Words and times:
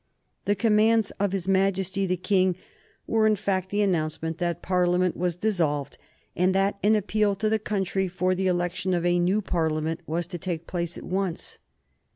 The 0.45 0.55
commands 0.55 1.11
of 1.19 1.31
his 1.31 1.47
Majesty 1.47 2.07
the 2.07 2.17
King 2.17 2.55
were 3.05 3.27
in 3.27 3.35
fact 3.35 3.69
the 3.69 3.83
announcement 3.83 4.39
that 4.39 4.63
Parliament 4.63 5.15
was 5.15 5.35
dissolved, 5.35 5.99
and 6.35 6.55
that 6.55 6.79
an 6.81 6.95
appeal 6.95 7.35
to 7.35 7.49
the 7.49 7.59
country 7.59 8.07
for 8.07 8.33
the 8.33 8.47
election 8.47 8.95
of 8.95 9.05
a 9.05 9.19
new 9.19 9.43
Parliament 9.43 9.99
was 10.07 10.25
to 10.25 10.39
take 10.39 10.65
place 10.65 10.97
at 10.97 11.03
once. 11.03 11.59